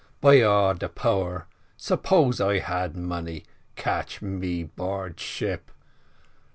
[0.19, 1.45] By all power!
[1.77, 5.69] suppose I had money, catch me board ship.